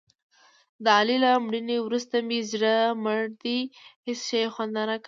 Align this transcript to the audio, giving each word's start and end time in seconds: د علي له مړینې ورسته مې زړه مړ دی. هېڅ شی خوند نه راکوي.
د 0.83 0.85
علي 0.97 1.17
له 1.23 1.31
مړینې 1.45 1.77
ورسته 1.81 2.15
مې 2.27 2.39
زړه 2.51 2.75
مړ 3.03 3.21
دی. 3.41 3.59
هېڅ 4.05 4.19
شی 4.27 4.41
خوند 4.53 4.71
نه 4.77 4.83
راکوي. 4.89 4.99